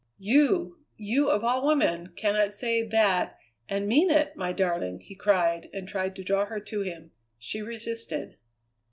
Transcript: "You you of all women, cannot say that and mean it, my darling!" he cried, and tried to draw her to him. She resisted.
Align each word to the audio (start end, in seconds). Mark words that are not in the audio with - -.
"You 0.17 0.79
you 0.97 1.29
of 1.29 1.43
all 1.43 1.67
women, 1.67 2.13
cannot 2.15 2.53
say 2.53 2.81
that 2.81 3.37
and 3.69 3.85
mean 3.85 4.09
it, 4.09 4.35
my 4.35 4.51
darling!" 4.51 5.01
he 5.01 5.13
cried, 5.13 5.69
and 5.73 5.87
tried 5.87 6.15
to 6.15 6.23
draw 6.23 6.45
her 6.47 6.59
to 6.59 6.81
him. 6.81 7.11
She 7.37 7.61
resisted. 7.61 8.37